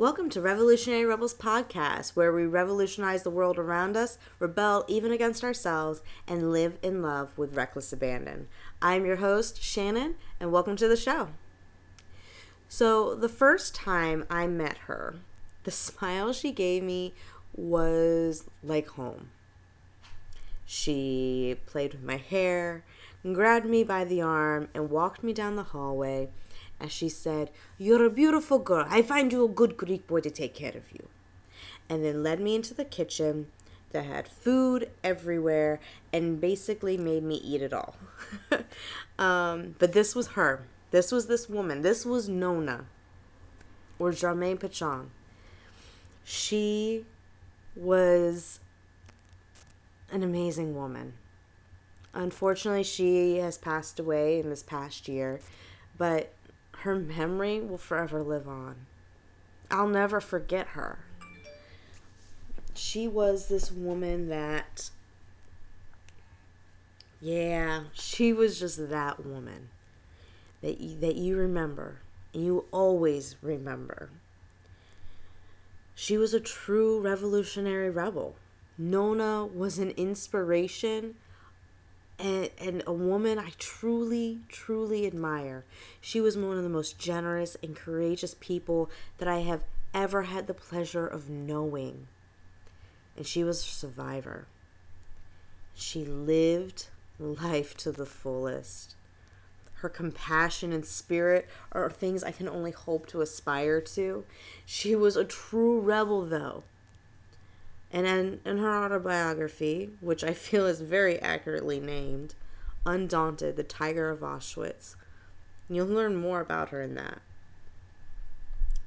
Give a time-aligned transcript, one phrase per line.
[0.00, 5.44] Welcome to Revolutionary Rebels Podcast, where we revolutionize the world around us, rebel even against
[5.44, 8.48] ourselves, and live in love with reckless abandon.
[8.80, 11.28] I'm your host, Shannon, and welcome to the show.
[12.66, 15.16] So, the first time I met her,
[15.64, 17.12] the smile she gave me
[17.54, 19.28] was like home.
[20.64, 22.86] She played with my hair,
[23.22, 26.30] grabbed me by the arm, and walked me down the hallway
[26.80, 28.86] as she said, You're a beautiful girl.
[28.88, 31.08] I find you a good Greek boy to take care of you.
[31.88, 33.48] And then led me into the kitchen
[33.90, 35.80] that had food everywhere
[36.12, 37.96] and basically made me eat it all.
[39.18, 40.62] um, but this was her.
[40.90, 41.82] This was this woman.
[41.82, 42.86] This was Nona
[43.98, 45.08] or Jermaine Pachong.
[46.24, 47.04] She
[47.76, 48.60] was
[50.10, 51.14] an amazing woman.
[52.12, 55.40] Unfortunately, she has passed away in this past year,
[55.96, 56.32] but
[56.80, 58.86] her memory will forever live on.
[59.70, 61.00] I'll never forget her.
[62.74, 64.90] She was this woman that,
[67.20, 69.68] yeah, she was just that woman
[70.62, 72.00] that you, that you remember
[72.32, 74.10] and you always remember.
[75.94, 78.36] She was a true revolutionary rebel.
[78.78, 81.16] Nona was an inspiration
[82.20, 85.64] and, and a woman I truly, truly admire.
[86.00, 90.46] She was one of the most generous and courageous people that I have ever had
[90.46, 92.08] the pleasure of knowing.
[93.16, 94.46] And she was a survivor.
[95.74, 98.94] She lived life to the fullest.
[99.74, 104.24] Her compassion and spirit are things I can only hope to aspire to.
[104.66, 106.64] She was a true rebel, though.
[107.92, 112.34] And in, in her autobiography, which I feel is very accurately named,
[112.86, 114.96] Undaunted, the Tiger of Auschwitz,
[115.68, 117.20] you'll learn more about her in that.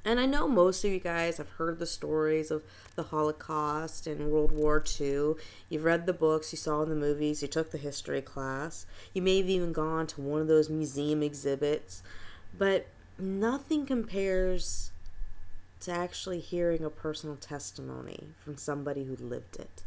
[0.04, 2.62] And I know most of you guys have heard the stories of
[2.94, 5.34] the Holocaust and World War II.
[5.70, 8.84] You've read the books, you saw in the movies, you took the history class.
[9.14, 12.02] You may have even gone to one of those museum exhibits.
[12.56, 12.86] But
[13.18, 14.92] nothing compares
[15.84, 19.84] to actually hearing a personal testimony from somebody who lived it.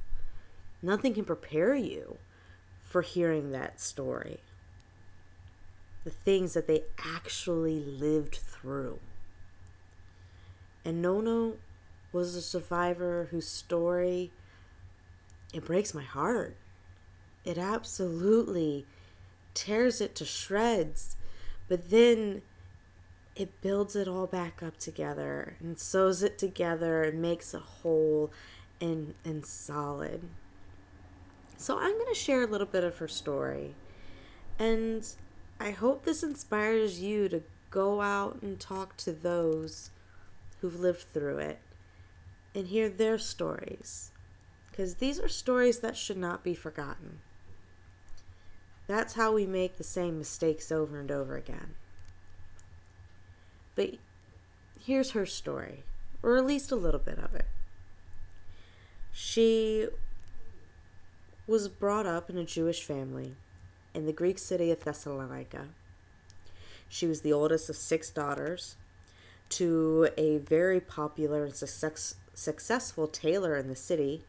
[0.81, 2.18] Nothing can prepare you
[2.84, 4.40] for hearing that story.
[6.03, 9.00] The things that they actually lived through.
[10.86, 11.53] And Nona
[12.13, 14.31] was a survivor whose story
[15.53, 16.56] it breaks my heart.
[17.44, 18.86] It absolutely
[19.53, 21.16] tears it to shreds.
[21.68, 22.41] But then
[23.38, 28.31] it builds it all back up together and sews it together and makes a whole
[28.81, 30.24] and and solid.
[31.56, 33.75] So I'm going to share a little bit of her story.
[34.59, 35.08] And
[35.59, 39.92] I hope this inspires you to go out and talk to those
[40.59, 41.59] who've lived through it
[42.56, 44.12] and hear their stories.
[44.69, 47.19] Because these are stories that should not be forgotten.
[48.88, 51.75] That's how we make the same mistakes over and over again.
[53.78, 53.92] But
[54.84, 55.84] here's her story,
[56.24, 57.46] or at least a little bit of it.
[59.14, 59.88] She
[61.46, 63.36] was brought up in a Jewish family
[63.94, 65.68] in the Greek city of Thessalonica.
[66.90, 68.78] She was the oldest of six daughters
[69.50, 74.24] to a very popular and success, successful tailor in the city.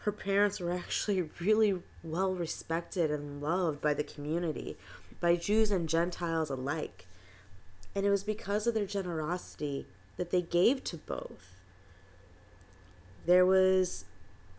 [0.00, 4.76] Her parents were actually really well respected and loved by the community,
[5.20, 7.07] by Jews and Gentiles alike.
[7.94, 11.54] And it was because of their generosity that they gave to both.
[13.26, 14.04] There was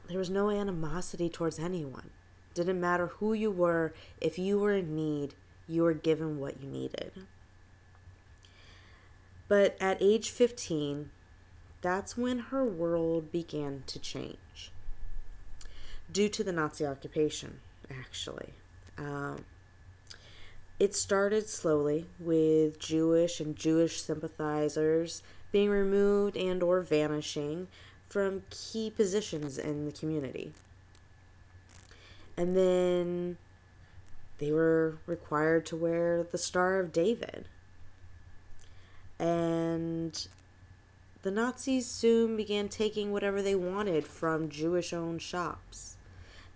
[0.07, 2.09] there was no animosity towards anyone.
[2.55, 5.35] Didn't matter who you were, if you were in need,
[5.67, 7.11] you were given what you needed.
[9.47, 11.11] But at age 15,
[11.81, 14.71] that's when her world began to change.
[16.11, 18.53] Due to the Nazi occupation, actually.
[18.97, 19.45] Um,
[20.79, 27.67] it started slowly with Jewish and Jewish sympathizers being removed and or vanishing
[28.07, 30.53] from key positions in the community.
[32.37, 33.37] And then
[34.37, 37.49] they were required to wear the Star of David.
[39.19, 40.27] And
[41.23, 45.97] the Nazis soon began taking whatever they wanted from Jewish owned shops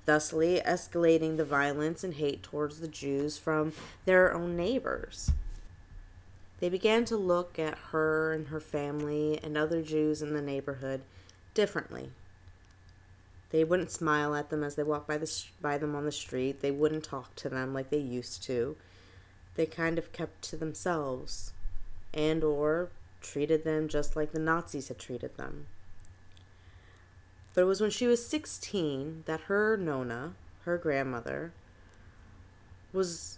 [0.05, 3.73] thusly escalating the violence and hate towards the Jews from
[4.05, 5.31] their own neighbors.
[6.59, 11.01] They began to look at her and her family and other Jews in the neighborhood
[11.53, 12.11] differently.
[13.49, 16.61] They wouldn't smile at them as they walked by the by them on the street.
[16.61, 18.75] They wouldn't talk to them like they used to.
[19.55, 21.53] They kind of kept to themselves
[22.13, 22.89] and or
[23.21, 25.67] treated them just like the Nazis had treated them.
[27.53, 30.33] But it was when she was 16 that her Nona,
[30.65, 31.53] her grandmother,
[32.91, 33.37] was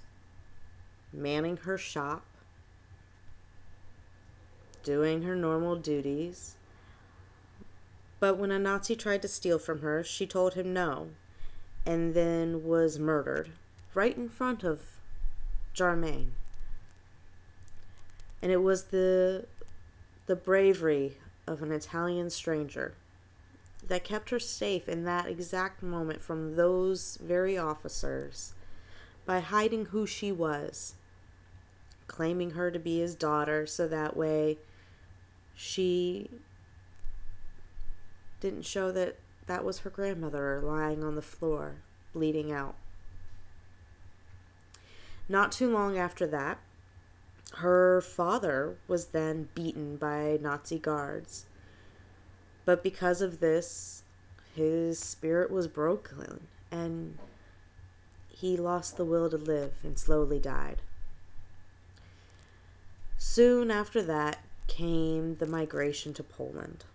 [1.11, 2.25] manning her shop,
[4.83, 6.55] doing her normal duties.
[8.19, 11.09] But when a Nazi tried to steal from her, she told him no,
[11.85, 13.51] and then was murdered
[13.93, 14.97] right in front of
[15.73, 16.33] Germain.
[18.41, 19.45] And it was the
[20.27, 22.95] the bravery of an Italian stranger
[23.87, 28.53] that kept her safe in that exact moment from those very officers
[29.25, 30.95] by hiding who she was,
[32.07, 34.57] claiming her to be his daughter so that way
[35.55, 36.29] she
[38.39, 39.17] didn't show that
[39.47, 41.77] that was her grandmother lying on the floor,
[42.13, 42.75] bleeding out.
[45.27, 46.59] Not too long after that,
[47.57, 51.45] her father was then beaten by Nazi guards.
[52.65, 54.03] But because of this,
[54.55, 57.17] his spirit was broken and
[58.27, 60.81] he lost the will to live and slowly died.
[63.17, 66.85] Soon after that came the migration to Poland.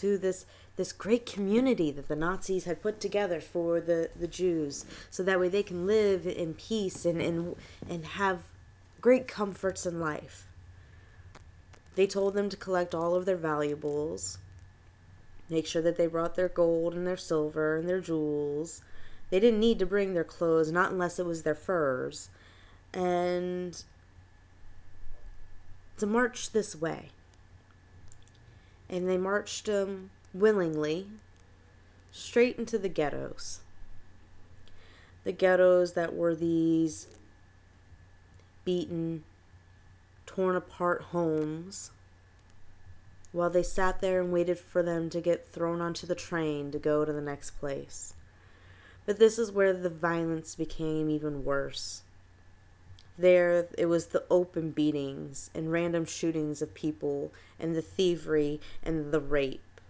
[0.00, 0.44] To this
[0.76, 5.40] this great community that the Nazis had put together for the, the Jews so that
[5.40, 7.56] way they can live in peace and, and
[7.88, 8.42] and have
[9.00, 10.47] great comforts in life.
[11.98, 14.38] They told them to collect all of their valuables,
[15.50, 18.82] make sure that they brought their gold and their silver and their jewels.
[19.30, 22.28] They didn't need to bring their clothes, not unless it was their furs.
[22.94, 23.82] And
[25.96, 27.08] to march this way.
[28.88, 31.08] And they marched them um, willingly
[32.12, 33.58] straight into the ghettos.
[35.24, 37.08] The ghettos that were these
[38.64, 39.24] beaten,
[40.28, 41.90] torn apart homes
[43.32, 46.78] while they sat there and waited for them to get thrown onto the train to
[46.78, 48.14] go to the next place.
[49.06, 52.02] But this is where the violence became even worse.
[53.16, 59.10] There, it was the open beatings and random shootings of people and the thievery and
[59.12, 59.80] the rape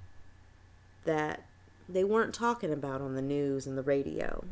[1.05, 1.43] that
[1.89, 4.45] they weren't talking about on the news and the radio.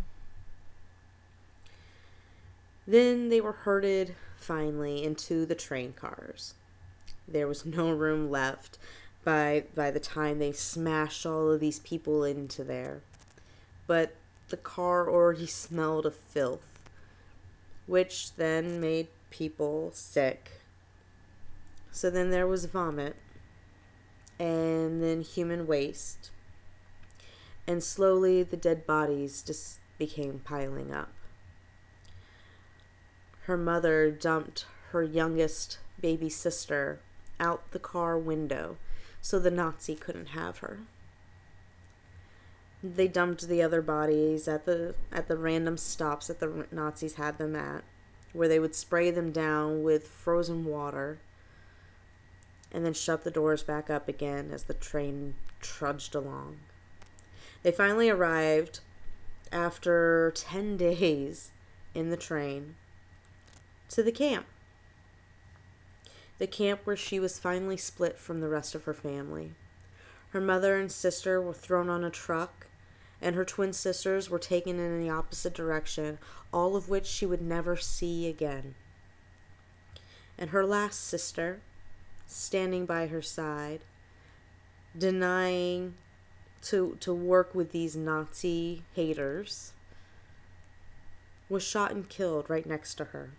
[2.87, 6.55] Then they were herded finally into the train cars.
[7.27, 8.79] There was no room left
[9.25, 13.03] by by the time they smashed all of these people into there.
[13.87, 14.15] But
[14.49, 16.81] the car already smelled of filth,
[17.87, 20.61] which then made people sick.
[21.91, 23.17] So then there was vomit,
[24.39, 26.31] and then human waste.
[27.67, 31.16] And slowly the dead bodies just became piling up
[33.47, 36.99] her mother dumped her youngest baby sister
[37.39, 38.77] out the car window
[39.21, 40.81] so the Nazi couldn't have her.
[42.83, 47.39] They dumped the other bodies at the at the random stops that the Nazis had
[47.39, 47.85] them at,
[48.33, 51.19] where they would spray them down with frozen water
[52.73, 56.59] and then shut the doors back up again as the train trudged along.
[57.63, 58.81] They finally arrived
[59.53, 61.53] after 10 days
[61.95, 62.75] in the train
[63.91, 64.47] to the camp.
[66.39, 69.53] The camp where she was finally split from the rest of her family.
[70.31, 72.67] Her mother and sister were thrown on a truck,
[73.23, 76.19] and her twin sisters were taken in the opposite direction,
[76.53, 78.75] all of which she would never see again.
[80.37, 81.61] And her last sister,
[82.27, 83.81] standing by her side,
[84.97, 85.95] denying
[86.63, 89.73] to, to work with these Nazi haters,
[91.49, 93.31] was shot and killed right next to her.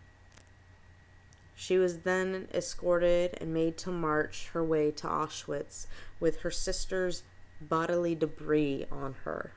[1.60, 5.88] She was then escorted and made to march her way to Auschwitz
[6.20, 7.24] with her sister's
[7.60, 9.54] bodily debris on her.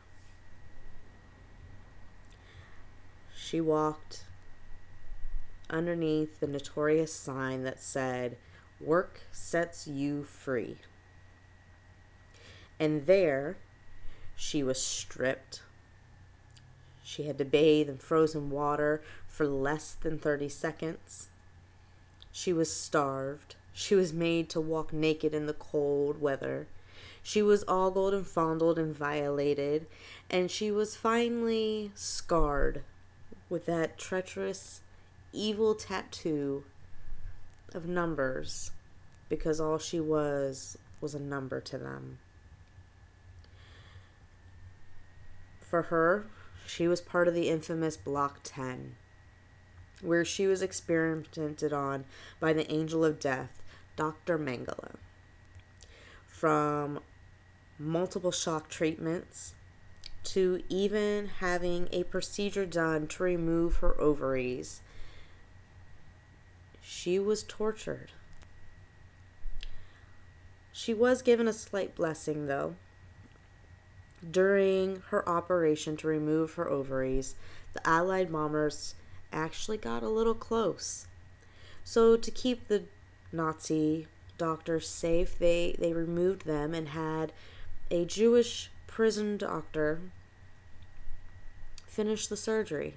[3.37, 4.25] She walked
[5.69, 8.39] underneath the notorious sign that said,
[8.81, 10.79] Work sets you free.
[12.79, 13.59] And there,
[14.35, 15.61] she was stripped.
[17.03, 21.30] She had to bathe in frozen water for less than 30 seconds.
[22.33, 23.57] She was starved.
[23.73, 26.67] She was made to walk naked in the cold weather.
[27.23, 29.87] She was ogled and fondled and violated,
[30.29, 32.83] and she was finally scarred
[33.49, 34.81] with that treacherous,
[35.33, 36.65] evil tattoo
[37.75, 38.71] of numbers
[39.29, 42.19] because all she was was a number to them.
[45.61, 46.27] For her,
[46.67, 48.97] she was part of the infamous Block 10
[50.03, 52.05] where she was experimented on
[52.39, 53.63] by the angel of death,
[53.97, 54.39] Dr.
[54.39, 54.95] Mengele.
[56.27, 57.01] From
[57.79, 59.55] multiple shock treatments
[60.23, 64.81] to even having a procedure done to remove her ovaries.
[66.83, 68.11] She was tortured.
[70.73, 72.75] She was given a slight blessing, though.
[74.29, 77.35] During her operation to remove her ovaries,
[77.73, 78.95] the Allied bombers
[79.33, 81.07] actually got a little close.
[81.85, 82.85] So, to keep the
[83.33, 84.07] Nazi
[84.39, 87.33] doctors safe, they, they removed them and had
[87.91, 90.01] a Jewish prison doctor
[91.87, 92.95] finish the surgery.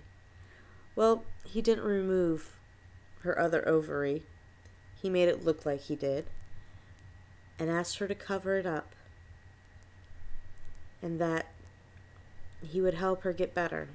[0.96, 2.58] Well, he didn't remove
[3.22, 4.24] her other ovary,
[5.02, 6.25] he made it look like he did,
[7.58, 8.96] and asked her to cover it up,
[11.02, 11.48] and that
[12.62, 13.90] he would help her get better.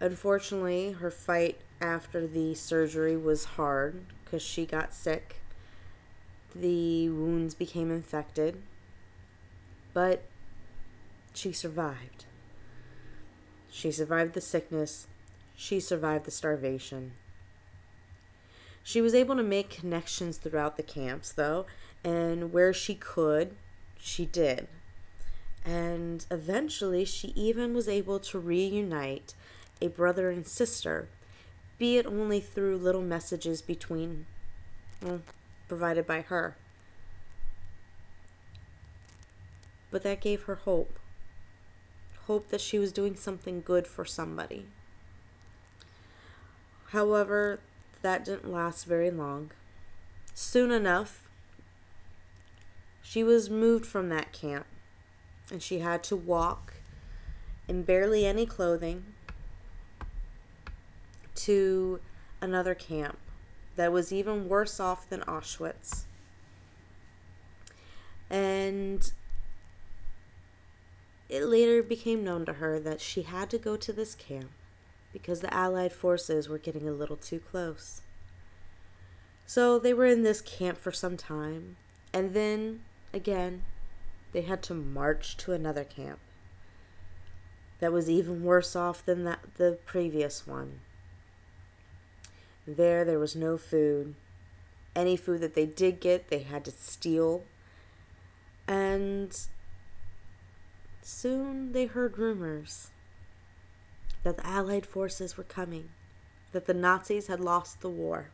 [0.00, 5.36] Unfortunately, her fight after the surgery was hard because she got sick.
[6.54, 8.62] The wounds became infected,
[9.94, 10.22] but
[11.32, 12.26] she survived.
[13.70, 15.06] She survived the sickness.
[15.54, 17.12] She survived the starvation.
[18.82, 21.66] She was able to make connections throughout the camps, though,
[22.04, 23.56] and where she could,
[23.98, 24.68] she did.
[25.64, 29.34] And eventually, she even was able to reunite
[29.80, 31.08] a brother and sister,
[31.78, 34.26] be it only through little messages between,
[35.02, 35.20] well,
[35.68, 36.56] provided by her.
[39.90, 40.98] But that gave her hope.
[42.26, 44.66] Hope that she was doing something good for somebody.
[46.90, 47.60] However,
[48.02, 49.50] that didn't last very long.
[50.34, 51.28] Soon enough,
[53.02, 54.66] she was moved from that camp
[55.50, 56.74] and she had to walk
[57.68, 59.04] in barely any clothing
[61.46, 62.00] to
[62.40, 63.18] another camp
[63.76, 66.04] that was even worse off than Auschwitz.
[68.28, 69.12] And
[71.28, 74.50] it later became known to her that she had to go to this camp
[75.12, 78.02] because the Allied forces were getting a little too close.
[79.46, 81.76] So they were in this camp for some time,
[82.12, 82.80] and then
[83.12, 83.62] again,
[84.32, 86.18] they had to march to another camp
[87.78, 90.80] that was even worse off than that, the previous one.
[92.66, 94.14] There, there was no food.
[94.94, 97.44] Any food that they did get, they had to steal.
[98.66, 99.32] And
[101.02, 102.90] soon they heard rumors
[104.24, 105.90] that the Allied forces were coming,
[106.50, 108.30] that the Nazis had lost the war.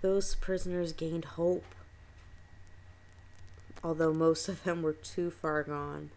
[0.00, 1.74] Those prisoners gained hope,
[3.84, 6.10] although most of them were too far gone.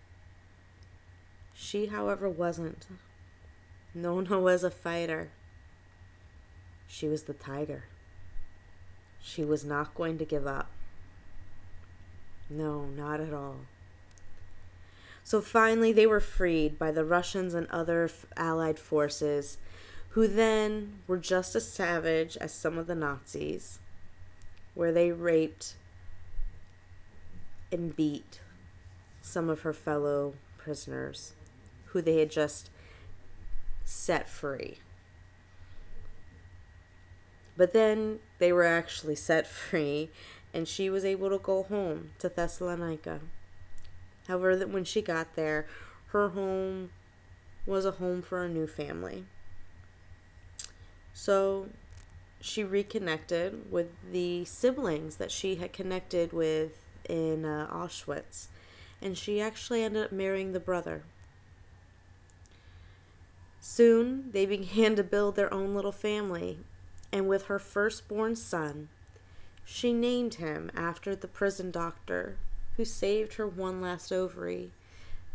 [1.53, 2.87] She, however, wasn't.
[4.01, 5.31] Nona was a fighter.
[6.87, 7.85] She was the tiger.
[9.21, 10.69] She was not going to give up.
[12.49, 13.57] No, not at all.
[15.23, 19.57] So finally, they were freed by the Russians and other Allied forces,
[20.09, 23.79] who then were just as savage as some of the Nazis,
[24.73, 25.75] where they raped
[27.71, 28.39] and beat
[29.21, 31.33] some of her fellow prisoners
[31.87, 32.71] who they had just
[33.89, 34.77] set free.
[37.57, 40.09] But then they were actually set free,
[40.53, 43.19] and she was able to go home to Thessalonica.
[44.27, 45.65] However, that when she got there,
[46.07, 46.91] her home
[47.65, 49.25] was a home for a new family.
[51.13, 51.69] So
[52.39, 56.77] she reconnected with the siblings that she had connected with
[57.09, 58.47] in uh, Auschwitz,
[59.01, 61.03] and she actually ended up marrying the brother.
[63.61, 66.59] Soon they began to build their own little family,
[67.11, 68.87] and with her firstborn son,
[69.65, 72.37] she named him after the prison doctor
[72.77, 74.71] who saved her one last ovary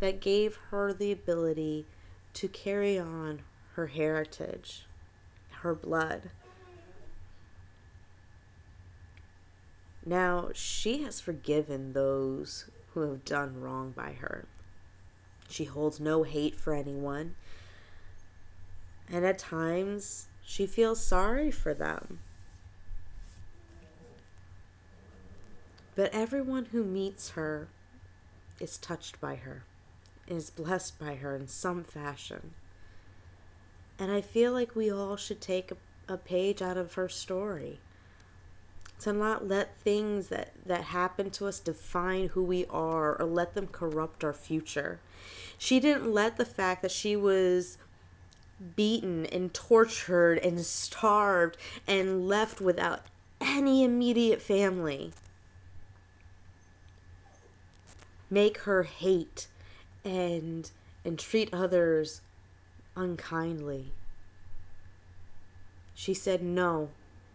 [0.01, 1.87] that gave her the ability
[2.33, 3.43] to carry on
[3.75, 4.87] her heritage,
[5.61, 6.31] her blood.
[10.07, 14.47] Now, she has forgiven those who have done wrong by her.
[15.49, 17.37] She holds no hate for anyone
[19.11, 22.21] and at times, she feels sorry for them.
[25.95, 27.69] But everyone who meets her
[28.61, 29.65] is touched by her,
[30.27, 32.55] is blessed by her in some fashion.
[33.99, 35.77] And I feel like we all should take a,
[36.13, 37.81] a page out of her story.
[39.01, 43.55] To not let things that, that happen to us define who we are or let
[43.55, 45.01] them corrupt our future.
[45.59, 47.79] She didn't let the fact that she was
[48.77, 51.57] beaten and tortured and starved
[51.87, 53.03] and left without
[53.41, 55.13] any immediate family.
[58.31, 59.49] Make her hate
[60.05, 60.71] and
[61.05, 62.23] and treat others
[62.97, 63.93] unkindly.
[65.95, 66.91] She said, No,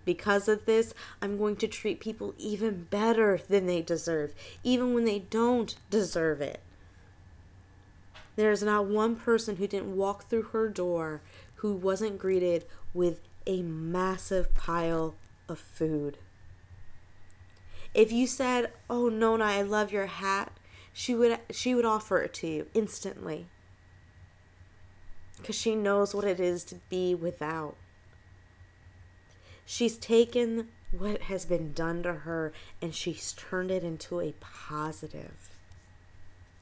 [0.06, 4.34] because of this, I'm going to treat people even better than they deserve,
[4.64, 6.60] even when they don't deserve it.
[8.40, 11.22] There's not one person who didn't walk through her door
[11.56, 15.16] who wasn't greeted with a massive pile
[15.50, 16.20] of food.
[17.94, 20.58] If you said, "Oh Nona, I love your hat,"
[20.94, 23.48] she would she would offer it to you instantly.
[25.44, 27.76] Cuz she knows what it is to be without.
[29.66, 35.59] She's taken what has been done to her and she's turned it into a positive.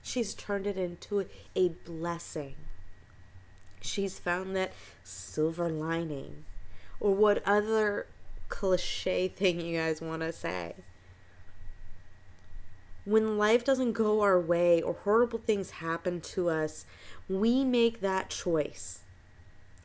[0.08, 2.56] She's turned it into a blessing.
[3.82, 4.72] She's found that
[5.04, 6.46] silver lining,
[7.02, 8.08] or what other
[8.48, 10.76] cliche thing you guys want to say.
[13.04, 16.86] When life doesn't go our way or horrible things happen to us,
[17.28, 19.02] we make that choice.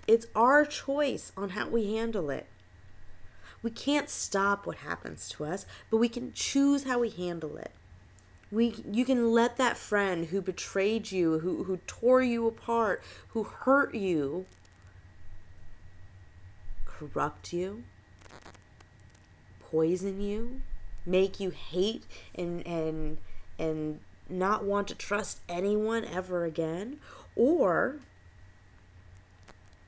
[0.06, 2.46] It's our choice on how we handle it.
[3.60, 7.72] We can't stop what happens to us, but we can choose how we handle it.
[8.52, 13.44] We, you can let that friend who betrayed you, who, who tore you apart, who
[13.44, 14.44] hurt you,
[16.84, 17.82] corrupt you,
[19.60, 20.60] poison you,
[21.06, 22.04] make you hate
[22.34, 23.18] and and
[23.58, 26.98] and not want to trust anyone ever again,
[27.34, 27.96] or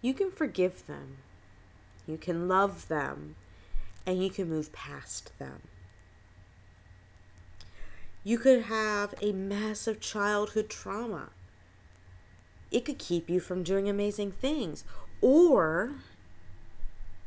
[0.00, 1.18] you can forgive them.
[2.06, 3.36] You can love them
[4.06, 5.62] and you can move past them.
[8.24, 11.28] You could have a massive childhood trauma.
[12.70, 14.82] It could keep you from doing amazing things.
[15.20, 15.92] Or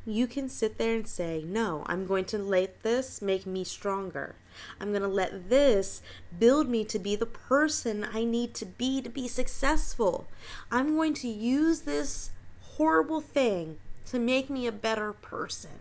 [0.07, 4.35] you can sit there and say, No, I'm going to let this make me stronger.
[4.81, 6.01] I'm going to let this
[6.37, 10.27] build me to be the person I need to be to be successful.
[10.71, 15.79] I'm going to use this horrible thing to make me a better person.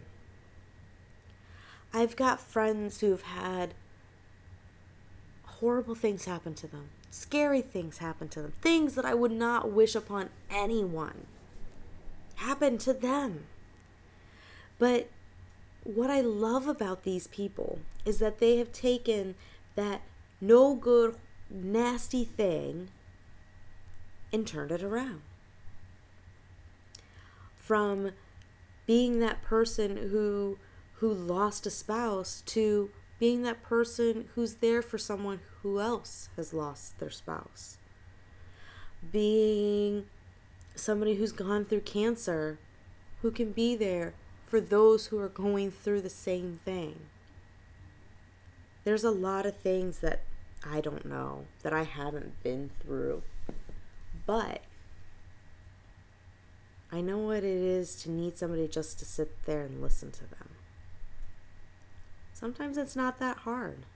[1.94, 3.72] I've got friends who've had
[5.60, 9.70] horrible things happen to them, scary things happen to them, things that I would not
[9.70, 11.26] wish upon anyone
[12.36, 13.44] happen to them.
[14.78, 15.08] But
[15.84, 19.34] what I love about these people is that they have taken
[19.74, 20.02] that
[20.40, 21.16] no good,
[21.48, 22.88] nasty thing
[24.32, 25.22] and turned it around.
[27.56, 28.10] From
[28.86, 30.58] being that person who
[31.00, 36.52] who lost a spouse to being that person who's there for someone who else has
[36.52, 37.78] lost their spouse.
[39.10, 40.06] Being
[40.74, 42.58] somebody who's gone through cancer
[43.22, 44.14] who can be there
[44.46, 47.06] for those who are going through the same thing.
[48.84, 50.22] There's a lot of things that
[50.64, 53.22] I don't know, that I haven't been through.
[54.26, 54.62] But
[56.90, 60.20] I know what it is to need somebody just to sit there and listen to
[60.20, 60.55] them.
[62.38, 63.86] Sometimes it's not that hard.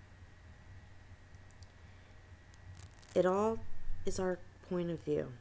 [3.15, 3.59] It all
[4.07, 5.33] is our point of view.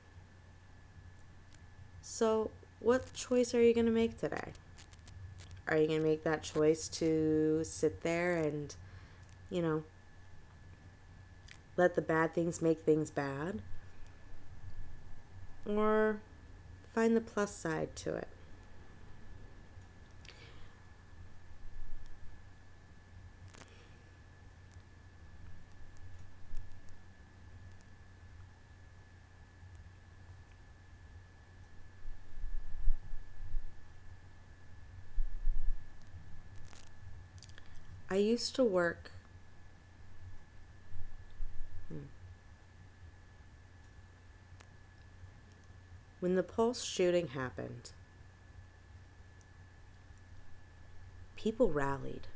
[2.02, 4.52] So, what choice are you going to make today?
[5.70, 8.76] Are you going to make that choice to sit there and,
[9.50, 9.86] you know,
[11.78, 13.62] let the bad things make things bad?
[15.66, 16.20] Or
[16.94, 18.28] find the plus side to it?
[38.22, 39.12] Used to work.
[41.88, 42.08] Hmm.
[46.20, 47.92] When the Pulse shooting happened,
[51.36, 52.28] people rallied.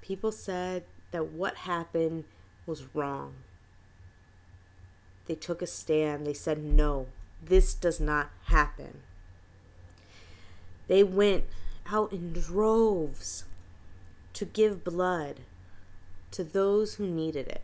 [0.00, 2.24] People said that what happened
[2.66, 3.34] was wrong.
[5.26, 6.26] They took a stand.
[6.26, 7.08] They said, no,
[7.44, 9.02] this does not happen.
[10.86, 11.44] They went
[11.90, 13.44] out in droves
[14.34, 15.40] to give blood
[16.30, 17.62] to those who needed it.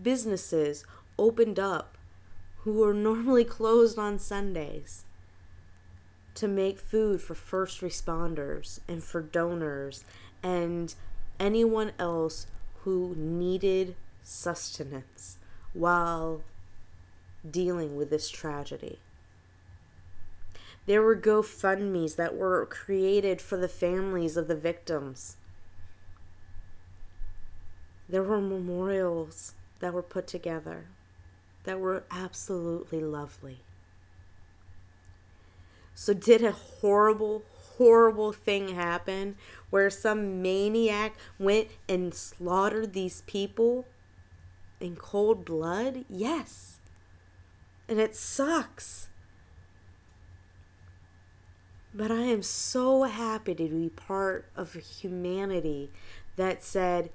[0.00, 0.84] Businesses
[1.18, 1.96] opened up
[2.58, 5.04] who were normally closed on Sundays
[6.34, 10.04] to make food for first responders and for donors
[10.42, 10.94] and
[11.40, 12.46] anyone else
[12.82, 15.38] who needed sustenance
[15.72, 16.42] while
[17.48, 18.98] dealing with this tragedy.
[20.88, 25.36] There were GoFundMe's that were created for the families of the victims.
[28.08, 30.86] There were memorials that were put together
[31.64, 33.58] that were absolutely lovely.
[35.94, 37.42] So, did a horrible,
[37.76, 39.36] horrible thing happen
[39.68, 43.84] where some maniac went and slaughtered these people
[44.80, 46.06] in cold blood?
[46.08, 46.78] Yes.
[47.90, 49.08] And it sucks.
[51.98, 55.90] But I am so happy to be part of humanity
[56.36, 57.10] that said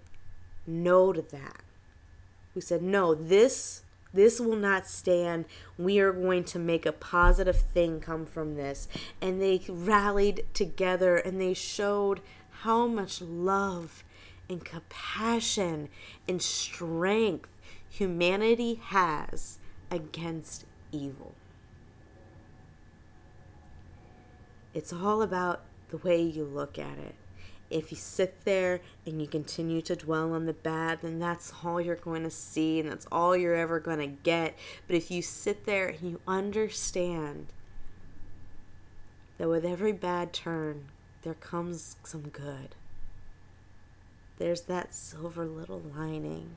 [0.68, 1.62] no to that.
[2.54, 5.46] We said, no, this this will not stand.
[5.78, 8.90] We are going to make a positive thing come from this.
[9.22, 12.20] And they rallied together and they showed
[12.64, 14.04] how much love
[14.50, 15.88] and compassion
[16.28, 17.50] and strength
[17.90, 21.36] humanity has against evil.
[24.74, 27.16] It's all about the way you look at it.
[27.70, 31.82] If you sit there and you continue to dwell on the bad, then that's all
[31.82, 34.58] you're going to see and that's all you're ever going to get.
[34.88, 37.48] But if you sit there and you understand
[39.38, 40.86] that with every bad turn,
[41.24, 42.76] there comes some good,
[44.38, 46.56] there's that silver little lining,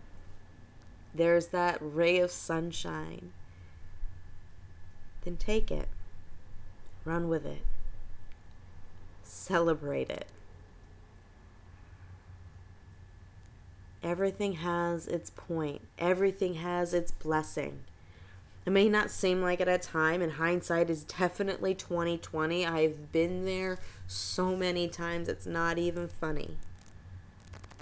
[1.14, 3.32] there's that ray of sunshine,
[5.22, 5.88] then take it,
[7.04, 7.62] run with it,
[9.26, 10.26] celebrate it.
[14.02, 15.82] Everything has its point.
[15.98, 17.80] Everything has its blessing.
[18.64, 22.66] It may not seem like it at time, and hindsight is definitely 2020.
[22.66, 26.56] I've been there so many times it's not even funny.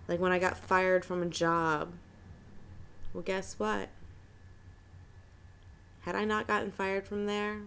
[0.08, 1.92] Like when I got fired from a job.
[3.12, 3.88] Well, guess what?
[6.02, 7.60] Had I not gotten fired from there,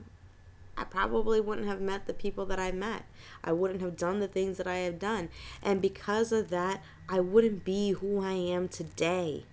[0.77, 3.03] I probably wouldn't have met the people that I met.
[3.43, 5.29] I wouldn't have done the things that I have done.
[5.63, 9.45] And because of that, I wouldn't be who I am today.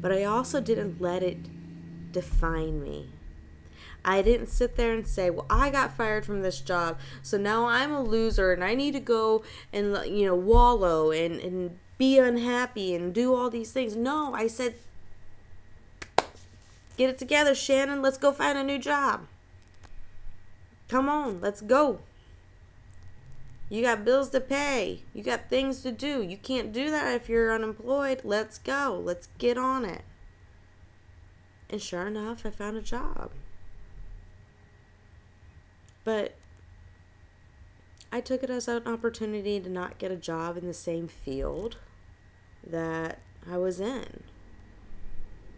[0.00, 1.38] But I also didn't let it
[2.12, 3.08] define me.
[4.04, 7.66] I didn't sit there and say, "Well, I got fired from this job, so now
[7.66, 12.18] I'm a loser and I need to go and you know wallow and and be
[12.18, 14.74] unhappy and do all these things." No, I said,
[16.96, 18.02] Get it together, Shannon.
[18.02, 19.26] Let's go find a new job.
[20.88, 22.00] Come on, let's go.
[23.70, 25.02] You got bills to pay.
[25.14, 26.22] You got things to do.
[26.22, 28.20] You can't do that if you're unemployed.
[28.22, 29.00] Let's go.
[29.02, 30.02] Let's get on it.
[31.70, 33.30] And sure enough, I found a job.
[36.04, 36.34] But
[38.12, 41.78] I took it as an opportunity to not get a job in the same field
[42.62, 44.24] that I was in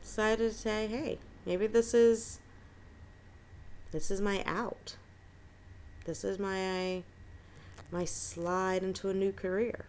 [0.04, 2.38] decided to say, hey, maybe this is
[3.90, 4.96] this is my out.
[6.04, 7.02] This is my
[7.90, 9.86] my slide into a new career.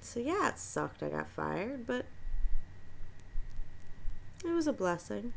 [0.00, 2.06] So yeah, it sucked I got fired, but
[4.44, 5.32] it was a blessing.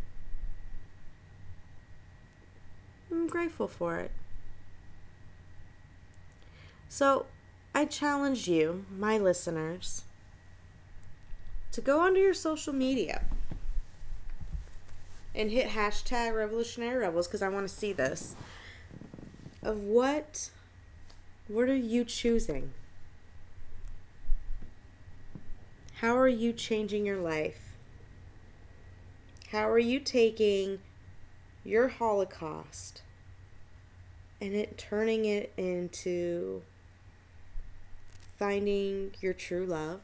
[3.11, 4.11] I'm grateful for it.
[6.89, 7.25] So,
[7.73, 10.03] I challenge you, my listeners,
[11.75, 13.25] to go onto your social media
[15.35, 18.33] and hit hashtag revolutionary rebels because I want to see this.
[19.61, 20.51] Of what
[21.49, 22.71] what are you choosing?
[25.95, 27.75] How are you changing your life?
[29.51, 30.79] How are you taking
[31.65, 33.01] your Holocaust
[34.39, 36.61] and it turning it into
[38.39, 39.99] finding your true love?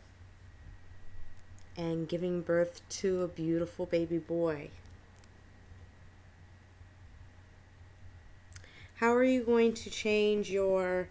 [1.78, 4.70] And giving birth to a beautiful baby boy.
[8.96, 11.10] How are you going to change your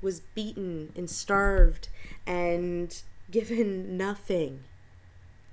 [0.00, 1.88] was beaten and starved
[2.26, 4.64] and given nothing,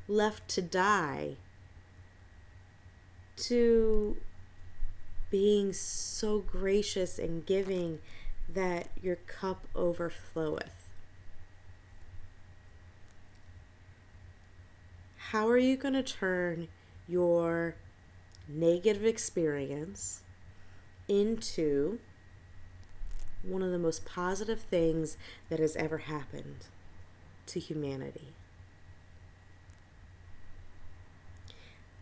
[0.08, 1.38] left to die,
[3.38, 4.18] to
[5.32, 8.00] being so gracious and giving
[8.48, 10.79] that your cup overfloweth?
[15.32, 16.68] How are you going to turn
[17.08, 17.76] your
[18.48, 20.24] negative experience
[21.08, 22.00] into
[23.44, 25.18] one of the most positive things
[25.50, 26.66] that has ever happened
[27.46, 28.34] to humanity?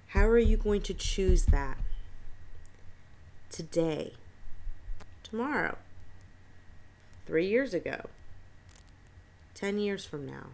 [0.07, 1.79] How are you going to choose that
[3.49, 4.13] today,
[5.23, 5.77] tomorrow,
[7.25, 8.05] three years ago,
[9.53, 10.51] 10 years from now?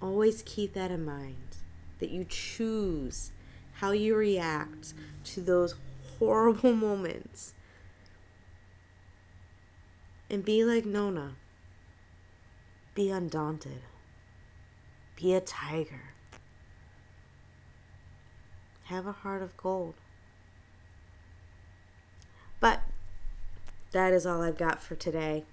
[0.00, 1.56] Always keep that in mind
[1.98, 3.32] that you choose
[3.74, 5.74] how you react to those
[6.18, 7.54] horrible moments.
[10.30, 11.36] And be like Nona.
[12.94, 13.82] Be undaunted.
[15.16, 16.14] Be a tiger.
[18.84, 19.94] Have a heart of gold.
[22.60, 22.80] But
[23.92, 25.44] that is all I've got for today.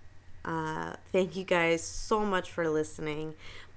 [0.44, 3.34] Uh, thank you guys so much for listening.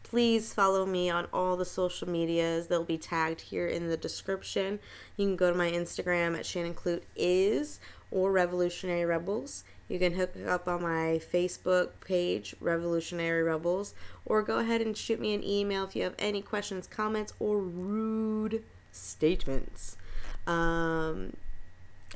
[0.09, 2.69] Please follow me on all the social medias.
[2.69, 4.79] They'll be tagged here in the description.
[5.19, 7.79] You can go to my Instagram at Shannon Clute is
[8.11, 9.65] or Revolutionary Rebels.
[9.87, 13.95] You can hook up on my Facebook page, Revolutionary Rebels,
[14.25, 17.61] or go ahead and shoot me an email if you have any questions, comments, or
[17.61, 19.99] rude statements
[20.47, 21.35] um,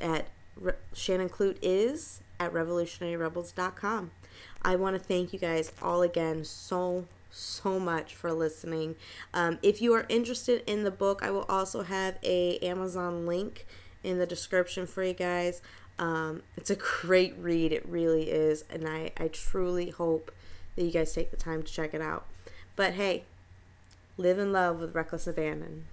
[0.01, 4.11] at Re- Shannon Clute is at revolutionaryrebels.com.
[4.63, 8.95] I want to thank you guys all again so so much for listening.
[9.33, 13.65] Um, if you are interested in the book, I will also have a Amazon link
[14.03, 15.61] in the description for you guys.
[15.99, 20.31] Um, it's a great read, it really is, and I, I truly hope
[20.75, 22.25] that you guys take the time to check it out.
[22.75, 23.23] But hey,
[24.17, 25.85] live in love with reckless abandon.